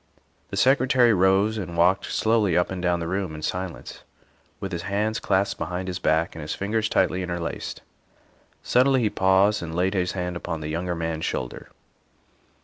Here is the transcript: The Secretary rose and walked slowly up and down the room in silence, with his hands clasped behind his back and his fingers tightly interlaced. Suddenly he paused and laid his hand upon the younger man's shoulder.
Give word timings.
The 0.49 0.57
Secretary 0.57 1.13
rose 1.13 1.59
and 1.59 1.77
walked 1.77 2.05
slowly 2.11 2.57
up 2.57 2.71
and 2.71 2.81
down 2.81 2.99
the 2.99 3.07
room 3.07 3.35
in 3.35 3.43
silence, 3.43 4.01
with 4.59 4.71
his 4.71 4.81
hands 4.81 5.19
clasped 5.19 5.59
behind 5.59 5.87
his 5.87 5.99
back 5.99 6.33
and 6.33 6.41
his 6.41 6.55
fingers 6.55 6.89
tightly 6.89 7.21
interlaced. 7.21 7.83
Suddenly 8.63 9.01
he 9.01 9.11
paused 9.11 9.61
and 9.61 9.75
laid 9.75 9.93
his 9.93 10.13
hand 10.13 10.35
upon 10.35 10.61
the 10.61 10.69
younger 10.69 10.95
man's 10.95 11.25
shoulder. 11.25 11.69